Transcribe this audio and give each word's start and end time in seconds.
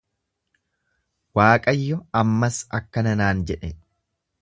Waaqayyo 1.41 2.01
ammas 2.23 2.61
akkana 2.81 3.17
naan 3.25 3.49
jedhe. 3.53 3.75